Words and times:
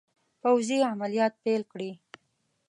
پوځي 0.41 0.77
عملیات 0.91 1.33
پیل 1.43 1.61
کړي. 1.71 1.91